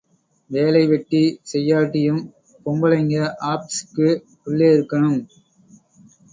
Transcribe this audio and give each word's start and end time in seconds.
வேலை 0.49 0.81
வெட்டி 0.87 1.21
செய்யாட்டியும் 1.43 2.23
பொம்பிளைங்க 2.65 3.15
ஆப்ஸூக்கு 3.51 4.09
உள்ளே 4.47 4.69
இருக்கணும். 4.75 5.19